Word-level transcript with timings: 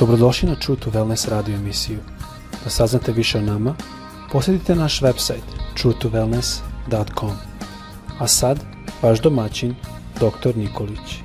Dobrodošli 0.00 0.48
na 0.48 0.56
True 0.56 0.80
to 0.80 0.90
Wellness 0.90 1.28
radio 1.28 1.54
emisiju. 1.54 1.98
Da 2.64 2.70
saznate 2.70 3.12
više 3.12 3.38
o 3.38 3.40
nama, 3.40 3.74
posjetite 4.32 4.74
naš 4.74 5.00
website 5.00 5.44
truetowellness.com. 5.76 7.36
A 8.18 8.28
sad, 8.28 8.64
vaš 9.02 9.20
domaćin, 9.20 9.74
dr. 10.14 10.56
Nikolić. 10.56 11.20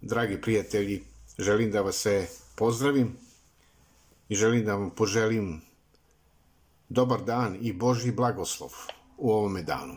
Dragi 0.00 0.40
prijatelji, 0.40 1.02
želim 1.38 1.70
da 1.70 1.80
vas 1.80 1.96
se 1.96 2.26
pozdravim 2.56 3.16
i 4.28 4.34
želim 4.34 4.64
da 4.64 4.74
vam 4.74 4.90
poželim 4.90 5.60
dobar 6.88 7.24
dan 7.24 7.56
i 7.60 7.72
Božji 7.72 8.12
blagoslov 8.12 8.70
u 9.16 9.32
ovome 9.32 9.62
danu. 9.62 9.94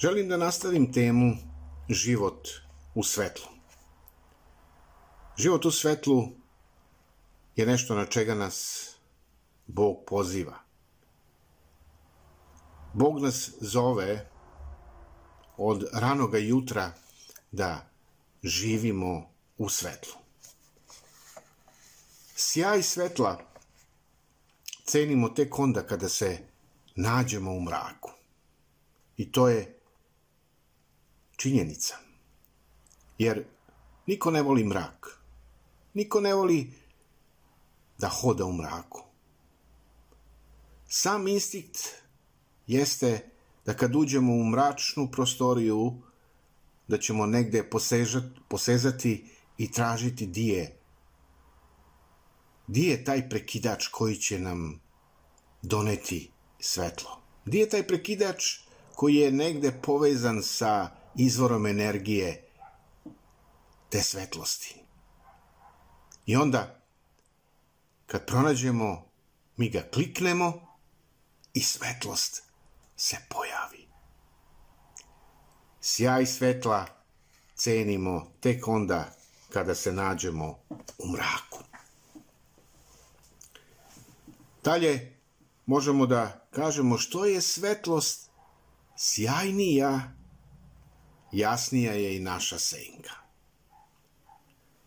Želim 0.00 0.28
da 0.28 0.36
nastavim 0.36 0.92
temu 0.92 1.36
život 1.88 2.48
u 2.94 3.02
svetlu. 3.02 3.46
Život 5.36 5.64
u 5.64 5.70
svetlu 5.70 6.28
je 7.56 7.66
nešto 7.66 7.94
na 7.94 8.06
čega 8.06 8.34
nas 8.34 8.88
Bog 9.66 9.96
poziva. 10.06 10.58
Bog 12.92 13.18
nas 13.22 13.50
zove 13.60 14.30
od 15.56 15.84
ranoga 15.92 16.38
jutra 16.38 16.92
da 17.52 17.86
živimo 18.42 19.30
u 19.58 19.68
svetlu. 19.68 20.14
Sjaj 22.36 22.82
svetla 22.82 23.53
cenimo 24.84 25.28
tek 25.28 25.58
onda 25.58 25.86
kada 25.86 26.08
se 26.08 26.38
nađemo 26.96 27.52
u 27.52 27.60
mraku. 27.60 28.10
I 29.16 29.32
to 29.32 29.48
je 29.48 29.78
činjenica. 31.36 31.96
Jer 33.18 33.44
niko 34.06 34.30
ne 34.30 34.42
voli 34.42 34.64
mrak. 34.64 35.20
Niko 35.94 36.20
ne 36.20 36.34
voli 36.34 36.72
da 37.98 38.08
hoda 38.08 38.44
u 38.44 38.52
mraku. 38.52 39.02
Sam 40.88 41.28
instinkt 41.28 41.78
jeste 42.66 43.30
da 43.66 43.74
kad 43.74 43.96
uđemo 43.96 44.32
u 44.32 44.44
mračnu 44.44 45.10
prostoriju, 45.10 45.92
da 46.88 46.98
ćemo 46.98 47.26
negde 47.26 47.70
posežat, 47.70 48.24
posezati 48.48 49.30
i 49.58 49.72
tražiti 49.72 50.26
di 50.26 50.46
je. 50.46 50.78
Di 52.66 52.86
je 52.86 53.04
taj 53.04 53.28
prekidač 53.28 53.88
koji 53.88 54.16
će 54.16 54.38
nam 54.38 54.80
doneti 55.62 56.30
svetlo? 56.60 57.20
Di 57.44 57.58
je 57.58 57.68
taj 57.68 57.86
prekidač 57.86 58.44
koji 58.94 59.14
je 59.14 59.32
negde 59.32 59.72
povezan 59.82 60.42
sa 60.42 60.90
izvorom 61.16 61.66
energije 61.66 62.48
te 63.88 64.02
svetlosti? 64.02 64.74
I 66.26 66.36
onda, 66.36 66.80
kad 68.06 68.26
pronađemo, 68.26 69.10
mi 69.56 69.68
ga 69.68 69.82
kliknemo 69.92 70.78
i 71.54 71.60
svetlost 71.60 72.42
se 72.96 73.16
pojavi. 73.28 73.88
Sjaj 75.80 76.26
svetla 76.26 76.86
cenimo 77.54 78.32
tek 78.40 78.68
onda 78.68 79.16
kada 79.50 79.74
se 79.74 79.92
nađemo 79.92 80.58
u 80.98 81.08
mraku. 81.12 81.73
Dalje 84.64 85.16
možemo 85.66 86.06
da 86.06 86.46
kažemo 86.50 86.98
što 86.98 87.24
je 87.24 87.40
svetlost 87.40 88.30
sjajnija, 88.96 90.00
jasnija 91.32 91.92
je 91.92 92.16
i 92.16 92.20
naša 92.20 92.58
senka. 92.58 93.12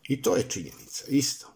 I 0.07 0.21
to 0.21 0.35
je 0.35 0.49
činjenica, 0.49 1.05
isto. 1.07 1.47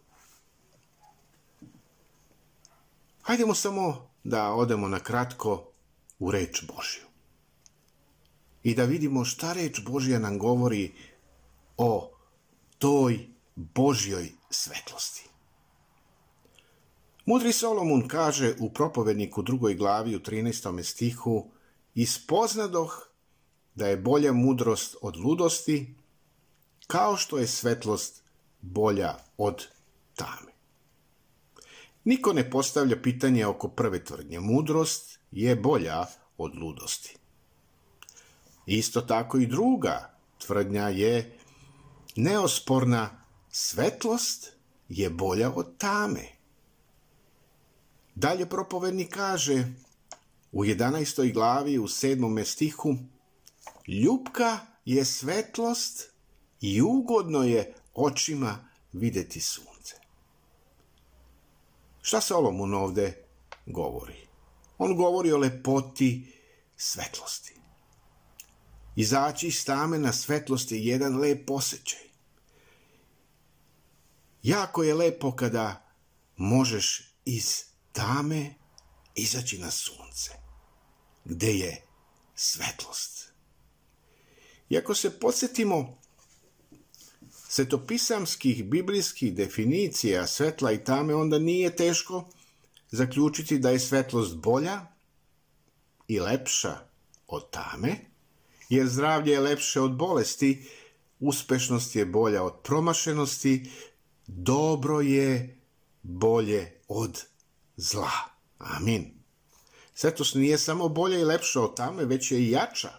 Hajdemo 3.22 3.56
samo 3.56 4.09
da 4.24 4.53
odemo 4.53 4.88
na 4.88 5.00
kratko 5.00 5.72
u 6.20 6.32
reč 6.32 6.64
Božju. 6.68 7.03
I 8.64 8.76
da 8.76 8.86
vidimo 8.86 9.26
šta 9.26 9.53
reč 9.53 9.82
Božja 9.82 10.20
nam 10.20 10.40
govori 10.40 10.94
o 11.78 12.12
toj 12.78 13.28
Božjoj 13.56 14.32
svetlosti. 14.50 15.31
Mudri 17.31 17.53
Solomon 17.53 18.08
kaže 18.08 18.56
u 18.59 18.74
propovedniku 18.74 19.42
drugoj 19.42 19.75
glavi 19.75 20.16
u 20.16 20.19
13. 20.19 20.84
stihu 20.84 21.52
Ispoznadoh 21.96 23.08
da 23.75 23.88
je 23.88 23.97
bolja 23.97 24.34
mudrost 24.34 24.96
od 25.02 25.18
ludosti, 25.18 25.96
kao 26.88 27.18
što 27.18 27.38
je 27.38 27.47
svetlost 27.47 28.24
bolja 28.62 29.16
od 29.38 29.68
tame. 30.16 30.52
Niko 32.03 32.34
ne 32.34 32.50
postavlja 32.50 33.02
pitanje 33.02 33.46
oko 33.46 33.68
prve 33.68 34.03
tvrdnje. 34.03 34.40
Mudrost 34.40 35.20
je 35.31 35.56
bolja 35.56 36.06
od 36.38 36.56
ludosti. 36.56 37.16
Isto 38.66 39.02
tako 39.02 39.38
i 39.38 39.47
druga 39.47 40.18
tvrdnja 40.46 40.90
je 40.90 41.38
neosporna 42.16 43.24
svetlost 43.50 44.53
je 44.90 45.09
bolja 45.09 45.52
od 45.56 45.78
tame. 45.78 46.41
Dalje 48.16 48.50
propovednik 48.50 49.14
kaže 49.14 49.68
u 50.52 50.64
11. 50.66 51.34
glavi 51.34 51.80
u 51.80 51.84
7. 51.84 52.46
stihu 52.46 52.96
Ljubka 53.88 54.60
je 54.86 55.06
svetlost 55.06 56.12
i 56.62 56.82
ugodno 56.82 57.44
je 57.44 57.74
očima 57.94 58.70
videti 58.94 59.40
sunce. 59.40 59.96
Šta 62.02 62.22
Solomon 62.22 62.74
ovde 62.74 63.24
govori? 63.66 64.28
On 64.78 64.96
govori 64.96 65.32
o 65.32 65.38
lepoti 65.38 66.34
svetlosti. 66.78 67.56
Izaći 68.96 69.48
iz 69.48 69.66
na 69.98 70.14
svetlost 70.14 70.72
je 70.72 70.86
jedan 70.86 71.18
lep 71.18 71.50
osjećaj. 71.50 72.00
Jako 74.44 74.84
je 74.84 74.96
lepo 74.96 75.36
kada 75.36 75.94
možeš 76.38 77.16
iz 77.26 77.71
tame 77.91 78.53
izaći 79.16 79.57
na 79.57 79.72
sunce, 79.72 80.31
gde 81.25 81.53
je 81.53 81.81
svetlost. 82.35 83.34
I 84.69 84.78
ako 84.78 84.96
se 84.96 85.19
podsjetimo 85.19 86.02
svetopisamskih 87.50 88.66
biblijskih 88.66 89.34
definicija 89.34 90.28
svetla 90.28 90.72
i 90.72 90.84
tame, 90.84 91.16
onda 91.16 91.40
nije 91.40 91.75
teško 91.75 92.29
zaključiti 92.91 93.59
da 93.59 93.69
je 93.69 93.79
svetlost 93.79 94.35
bolja 94.35 94.85
i 96.08 96.19
lepša 96.19 96.78
od 97.28 97.50
tame, 97.50 97.96
jer 98.69 98.88
zdravlje 98.88 99.31
je 99.31 99.40
lepše 99.40 99.81
od 99.81 99.96
bolesti, 99.96 100.66
uspešnost 101.19 101.96
je 101.96 102.06
bolja 102.06 102.44
od 102.44 102.53
promašenosti, 102.63 103.72
dobro 104.28 105.02
je 105.02 105.59
bolje 106.03 106.72
od 106.88 107.25
zla. 107.81 108.12
Amin. 108.58 109.14
Svetost 109.94 110.36
nije 110.36 110.58
samo 110.58 110.90
bolja 110.90 111.19
i 111.19 111.24
lepša 111.24 111.62
od 111.62 111.75
tame, 111.75 112.06
već 112.06 112.31
je 112.31 112.40
i 112.40 112.52
jača. 112.52 112.90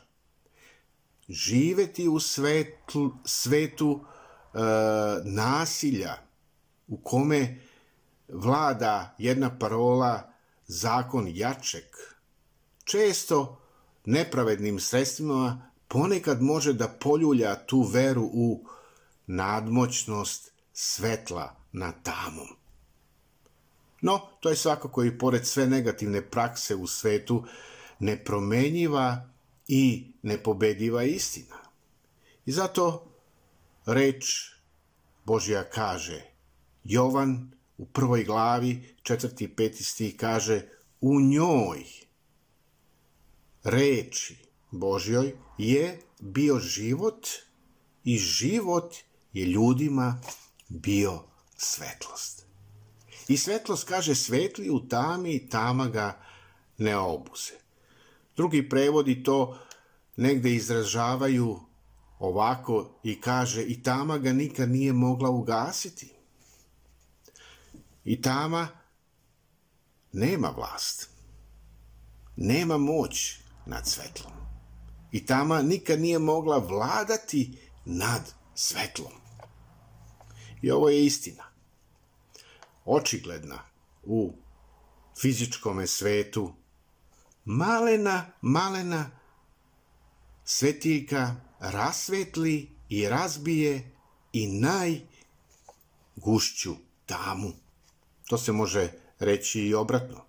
Živeti 1.29 2.09
u 2.09 2.21
svetlu, 2.21 3.11
svetu 3.25 4.01
e, 4.01 4.59
nasilja 5.25 6.15
u 6.89 6.97
kome 6.97 7.61
vlada 8.29 9.15
jedna 9.19 9.59
parola 9.59 10.33
zakon 10.67 11.29
jačeg, 11.29 11.85
često 12.85 13.61
nepravednim 14.05 14.81
sredstvima 14.81 15.71
ponekad 15.89 16.43
može 16.43 16.73
da 16.73 16.89
poljulja 16.89 17.67
tu 17.67 17.83
veru 17.83 18.31
u 18.33 18.67
nadmoćnost 19.27 20.53
svetla 20.73 21.57
na 21.73 21.93
tamom. 21.93 22.62
No, 24.03 24.21
to 24.41 24.51
je 24.51 24.57
svakako 24.57 25.05
i 25.05 25.19
pored 25.19 25.47
sve 25.47 25.67
negativne 25.67 26.31
prakse 26.31 26.77
u 26.77 26.87
svetu 26.87 27.45
nepromenjiva 27.99 29.29
i 29.69 30.13
nepobediva 30.23 31.03
istina. 31.03 31.57
I 32.47 32.53
zato 32.53 33.07
reč 33.87 34.25
Božja 35.25 35.65
kaže, 35.65 36.23
Jovan 36.85 37.51
u 37.79 37.87
prvoj 37.87 38.25
glavi, 38.25 38.95
četvrti 39.03 39.45
i 39.45 39.49
peti 39.49 39.85
stih 39.85 40.17
kaže, 40.17 40.63
u 41.01 41.21
njoj 41.21 41.85
reči 43.65 44.37
Božjoj 44.71 45.37
je 45.59 46.01
bio 46.21 46.59
život 46.59 47.29
i 48.05 48.19
život 48.19 48.95
je 49.33 49.45
ljudima 49.45 50.21
bio 50.69 51.23
svetlost. 51.57 52.42
I 53.29 53.37
svetlost 53.37 53.89
kaže 53.89 54.15
svetli 54.15 54.71
u 54.71 54.89
tami 54.89 55.49
tama 55.49 55.89
ga 55.89 56.21
ne 56.79 56.97
obuze. 56.97 57.53
Drugi 58.37 58.69
prevodi 58.69 59.23
to 59.23 59.59
negde 60.17 60.55
izražavaju 60.55 61.61
ovako 62.19 63.01
i 63.03 63.21
kaže 63.21 63.63
i 63.63 63.83
tama 63.83 64.19
ga 64.19 64.33
nikad 64.33 64.71
nije 64.71 64.93
mogla 64.93 65.31
ugasiti. 65.31 66.13
I 68.05 68.23
tama 68.23 68.69
nema 70.13 70.49
vlast, 70.57 71.09
nema 72.37 72.79
moć 72.79 73.39
nad 73.67 73.89
svetlom. 73.89 74.33
I 75.13 75.27
tama 75.27 75.63
nikad 75.63 76.01
nije 76.01 76.19
mogla 76.19 76.59
vladati 76.59 77.59
nad 77.85 78.35
svetlom. 78.55 79.13
I 80.63 80.71
ovo 80.71 80.89
je 80.89 81.07
istina. 81.07 81.52
Očigledna 82.85 83.59
u 84.03 84.33
fizičkom 85.21 85.87
svetu. 85.87 86.55
Malena, 87.45 88.27
malena 88.41 89.11
svetiljka 90.45 91.37
rasvetli 91.61 92.71
i 92.89 93.09
razbije 93.09 93.91
i 94.33 94.47
najgušću 96.17 96.75
tamu. 97.07 97.53
To 98.29 98.39
se 98.39 98.53
može 98.53 98.93
reći 99.19 99.61
i 99.61 99.75
obratno. 99.75 100.25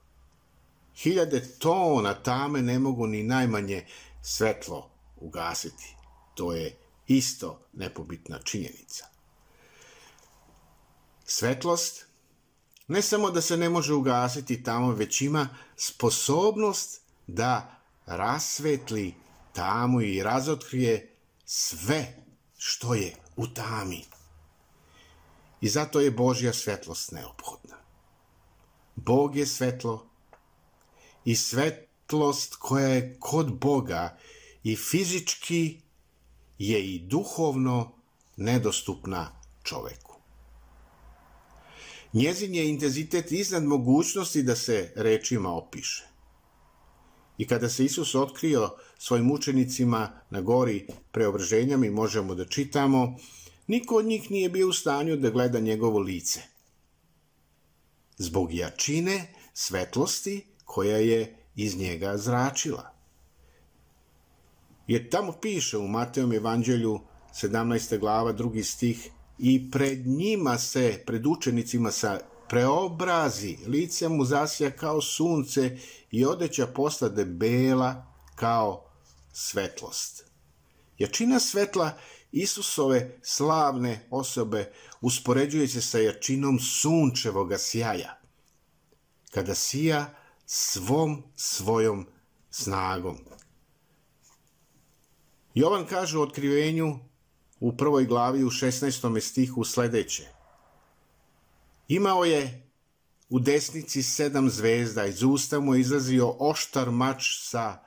Hiljade 0.95 1.57
tona 1.59 2.13
tame 2.13 2.61
ne 2.61 2.79
mogu 2.79 3.07
ni 3.07 3.23
najmanje 3.23 3.85
svetlo 4.21 4.89
ugasiti. 5.15 5.95
To 6.35 6.53
je 6.53 6.77
isto 7.07 7.59
nepobitna 7.73 8.39
činjenica. 8.39 9.05
Svetlost 11.25 12.12
ne 12.87 13.01
samo 13.01 13.31
da 13.31 13.41
se 13.41 13.57
ne 13.57 13.69
može 13.69 13.93
ugasiti 13.93 14.63
tamo, 14.63 14.91
već 14.91 15.21
ima 15.21 15.49
sposobnost 15.75 17.01
da 17.27 17.79
rasvetli 18.05 19.13
tamu 19.53 20.01
i 20.01 20.23
razotkrije 20.23 21.15
sve 21.45 22.23
što 22.57 22.93
je 22.93 23.15
u 23.35 23.47
tami. 23.47 24.05
I 25.61 25.69
zato 25.69 25.99
je 25.99 26.11
Božja 26.11 26.53
svetlost 26.53 27.11
neophodna. 27.11 27.77
Bog 28.95 29.35
je 29.35 29.45
svetlo 29.45 30.09
i 31.25 31.35
svetlost 31.35 32.55
koja 32.55 32.87
je 32.87 33.17
kod 33.19 33.59
Boga 33.59 34.17
i 34.63 34.75
fizički 34.75 35.81
je 36.57 36.93
i 36.93 36.99
duhovno 36.99 37.91
nedostupna 38.37 39.41
čoveku. 39.63 40.12
Njezin 42.13 42.55
je 42.55 42.69
intenzitet 42.69 43.31
iznad 43.31 43.63
mogućnosti 43.63 44.43
da 44.43 44.55
se 44.55 44.91
rečima 44.95 45.53
opiše. 45.53 46.07
I 47.37 47.47
kada 47.47 47.69
se 47.69 47.85
Isus 47.85 48.15
otkrio 48.15 48.69
svojim 48.97 49.31
učenicima 49.31 50.21
na 50.29 50.41
gori 50.41 50.87
preobraženja, 51.11 51.77
mi 51.77 51.89
možemo 51.89 52.35
da 52.35 52.45
čitamo, 52.45 53.17
niko 53.67 53.95
od 53.95 54.05
njih 54.05 54.31
nije 54.31 54.49
bio 54.49 54.69
u 54.69 54.73
stanju 54.73 55.17
da 55.17 55.29
gleda 55.29 55.59
njegovo 55.59 55.99
lice. 55.99 56.41
Zbog 58.17 58.53
jačine 58.53 59.33
svetlosti 59.53 60.45
koja 60.65 60.97
je 60.97 61.35
iz 61.55 61.77
njega 61.77 62.17
zračila. 62.17 62.93
Jer 64.87 65.09
tamo 65.09 65.31
piše 65.41 65.77
u 65.77 65.87
Matejom 65.87 66.33
evanđelju 66.33 66.99
17. 67.41 67.99
glava, 67.99 68.31
drugi 68.31 68.63
stih, 68.63 69.09
i 69.37 69.71
pred 69.71 70.07
njima 70.07 70.57
se, 70.57 71.03
pred 71.05 71.25
učenicima 71.25 71.91
sa 71.91 72.19
preobrazi, 72.49 73.57
lice 73.67 74.09
mu 74.09 74.25
zasija 74.25 74.71
kao 74.71 75.01
sunce 75.01 75.77
i 76.11 76.25
odeća 76.25 76.67
postade 76.67 77.25
bela 77.25 78.13
kao 78.35 78.91
svetlost. 79.33 80.25
Jačina 80.97 81.39
svetla 81.39 81.97
Isusove 82.31 83.19
slavne 83.21 84.07
osobe 84.09 84.71
uspoređuje 85.01 85.67
se 85.67 85.81
sa 85.81 85.99
jačinom 85.99 86.59
sunčevoga 86.59 87.57
sjaja, 87.57 88.21
kada 89.31 89.55
sija 89.55 90.13
svom 90.45 91.23
svojom 91.35 92.07
snagom. 92.49 93.17
Jovan 95.53 95.85
kaže 95.85 96.17
u 96.17 96.21
otkrivenju 96.21 96.99
u 97.63 97.77
prvoj 97.77 98.05
glavi 98.05 98.43
u 98.43 98.49
16. 98.49 99.21
stihu 99.21 99.63
sledeće. 99.63 100.27
Imao 101.87 102.25
je 102.25 102.69
u 103.29 103.39
desnici 103.39 104.03
sedam 104.03 104.49
zvezda, 104.49 105.05
iz 105.05 105.23
usta 105.23 105.59
mu 105.59 105.75
je 105.75 105.81
izlazio 105.81 106.35
oštar 106.39 106.91
mač 106.91 107.23
sa 107.39 107.83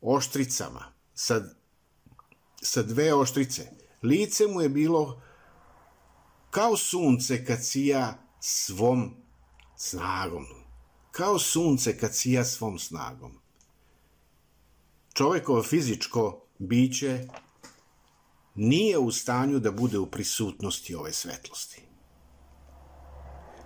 oštricama, 0.00 0.92
sa, 1.14 1.40
sa 2.62 2.82
dve 2.82 3.14
oštrice. 3.14 3.70
Lice 4.02 4.46
mu 4.46 4.60
je 4.60 4.68
bilo 4.68 5.22
kao 6.50 6.76
sunce 6.76 7.44
kad 7.44 7.66
sija 7.66 8.18
svom 8.40 9.14
snagom. 9.76 10.44
Kao 11.10 11.38
sunce 11.38 11.98
kad 11.98 12.16
sija 12.16 12.44
svom 12.44 12.78
snagom. 12.78 13.40
Čovekovo 15.14 15.62
fizičko 15.62 16.44
biće 16.58 17.28
nije 18.58 18.98
u 18.98 19.10
stanju 19.10 19.58
da 19.58 19.70
bude 19.70 19.98
u 19.98 20.06
prisutnosti 20.06 20.94
ove 20.94 21.12
svetlosti. 21.12 21.82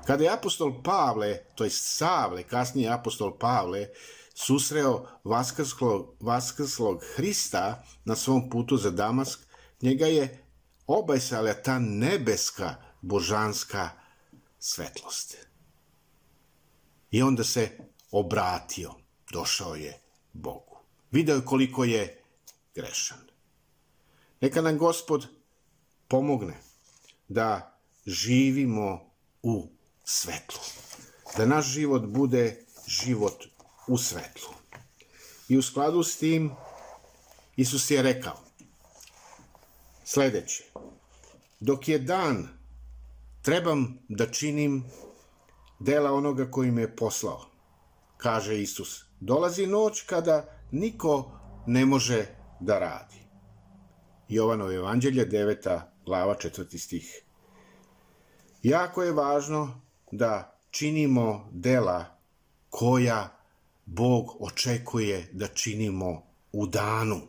Kada 0.06 0.24
je 0.24 0.32
apostol 0.32 0.82
Pavle, 0.82 1.38
to 1.54 1.64
je 1.64 1.70
Savle, 1.70 2.42
kasnije 2.42 2.92
apostol 2.92 3.38
Pavle, 3.38 3.88
susreo 4.34 5.06
vaskrslog, 5.24 6.16
vaskrslog 6.20 7.02
Hrista 7.14 7.84
na 8.04 8.16
svom 8.16 8.50
putu 8.50 8.76
za 8.76 8.90
Damask, 8.90 9.40
njega 9.82 10.06
je 10.06 10.44
obajsala 10.86 11.54
ta 11.54 11.78
nebeska 11.78 12.74
božanska 13.00 13.90
svetlost. 14.58 15.36
I 17.10 17.22
onda 17.22 17.44
se 17.44 17.78
obratio, 18.10 18.94
došao 19.32 19.74
je 19.74 20.00
Bogu. 20.32 20.76
Video 21.10 21.36
je 21.36 21.44
koliko 21.44 21.84
je 21.84 22.22
grešan. 22.74 23.31
Neka 24.42 24.62
nam 24.62 24.78
gospod 24.78 25.26
pomogne 26.08 26.54
da 27.28 27.78
živimo 28.06 29.00
u 29.42 29.68
svetlu. 30.04 30.60
Da 31.36 31.46
naš 31.46 31.66
život 31.66 32.02
bude 32.06 32.64
život 32.86 33.44
u 33.86 33.98
svetlu. 33.98 34.54
I 35.48 35.58
u 35.58 35.62
skladu 35.62 36.02
s 36.02 36.16
tim 36.18 36.50
Isus 37.56 37.90
je 37.90 38.02
rekao 38.02 38.38
sledeće. 40.04 40.64
Dok 41.60 41.88
je 41.88 41.98
dan, 41.98 42.48
trebam 43.42 43.98
da 44.08 44.30
činim 44.30 44.84
dela 45.78 46.12
onoga 46.12 46.50
koji 46.50 46.70
me 46.70 46.82
je 46.82 46.96
poslao, 46.96 47.46
kaže 48.16 48.62
Isus. 48.62 49.04
Dolazi 49.20 49.66
noć 49.66 50.02
kada 50.02 50.58
niko 50.70 51.38
ne 51.66 51.86
može 51.86 52.26
da 52.60 52.78
radi. 52.78 53.22
Jovanov 54.28 54.72
evanđelje, 54.72 55.28
9. 55.28 55.80
glava, 56.04 56.34
4. 56.34 56.78
stih. 56.78 57.22
Jako 58.62 59.02
je 59.02 59.12
važno 59.12 59.80
da 60.10 60.58
činimo 60.70 61.48
dela 61.52 62.18
koja 62.70 63.38
Bog 63.84 64.36
očekuje 64.40 65.28
da 65.32 65.48
činimo 65.48 66.22
u 66.52 66.66
danu. 66.66 67.20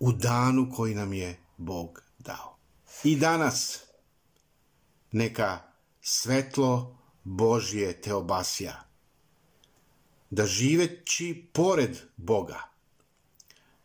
U 0.00 0.12
danu 0.12 0.70
koji 0.76 0.94
nam 0.94 1.12
je 1.12 1.40
Bog 1.56 2.02
dao. 2.18 2.56
I 3.04 3.16
danas 3.16 3.82
neka 5.12 5.58
svetlo 6.00 6.98
Božje 7.24 8.00
te 8.00 8.14
obasja. 8.14 8.74
Da 10.30 10.46
živeći 10.46 11.50
pored 11.52 11.98
Boga 12.16 12.62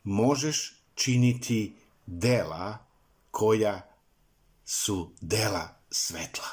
možeš 0.04 0.83
činiti 0.96 1.76
dela 2.06 2.78
koja 3.32 3.94
su 4.66 5.12
dela 5.22 5.70
svetla. 5.90 6.48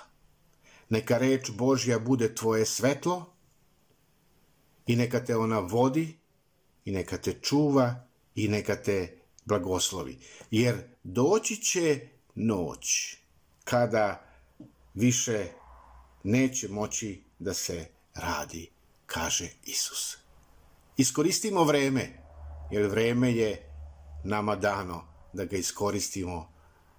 Neka 0.88 1.18
reč 1.18 1.50
Božja 1.50 1.99
bude 1.99 2.35
tvoje 2.35 2.66
svetlo 2.66 3.32
i 4.87 4.97
neka 4.97 5.25
te 5.25 5.37
ona 5.37 5.59
vodi 5.59 6.18
i 6.85 6.92
neka 6.92 7.18
te 7.18 7.32
čuva 7.32 8.06
i 8.35 8.49
neka 8.49 8.76
te 8.76 9.18
blagoslovi. 9.44 10.18
Jer 10.50 10.82
doći 11.02 11.56
će 11.56 12.09
noć 12.35 13.16
kada 13.64 14.26
više 14.94 15.47
neće 16.23 16.68
moći 16.68 17.23
da 17.38 17.54
se 17.54 17.87
radi, 18.14 18.70
kaže 19.06 19.49
Isus. 19.64 20.16
Iskoristimo 20.97 21.64
vreme, 21.64 22.23
jer 22.70 22.87
vreme 22.87 23.32
je 23.32 23.70
nama 24.25 24.57
dano 24.57 25.03
da 25.33 25.45
ga 25.45 25.57
iskoristimo 25.57 26.49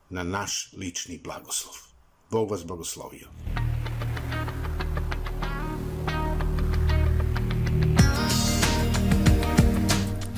na 0.10 0.24
naš 0.24 0.74
lični 0.78 1.20
blagoslov. 1.24 1.76
Bog 2.30 2.52
vas 2.52 2.66
blagoslovio. 2.66 3.28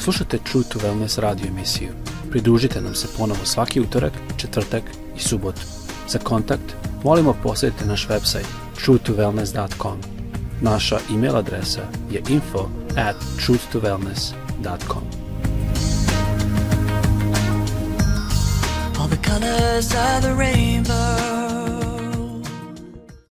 Slušajte 0.03 0.37
True 0.51 0.63
to 0.63 0.79
Wellness 0.79 1.19
radio 1.19 1.47
emisiju. 1.47 1.89
Pridružite 2.29 2.81
nam 2.81 2.95
se 2.95 3.07
ponovo 3.17 3.45
svaki 3.45 3.81
utorak, 3.81 4.13
četvrtak 4.37 4.83
i 5.17 5.19
subotu. 5.19 5.61
Za 6.07 6.19
kontakt 6.19 6.73
molimo 7.03 7.35
posjetite 7.43 7.85
naš 7.85 8.07
website 8.07 8.45
truetowellness.com. 8.85 9.97
Naša 10.61 10.99
e-mail 11.11 11.35
adresa 11.35 11.81
je 12.11 12.23
info 12.29 12.69
at 12.97 13.15
truthtowellness.com. 13.37 15.22
colors 19.39 19.91
of 19.95 20.21
the 20.21 20.35
rainbow 20.35 21.22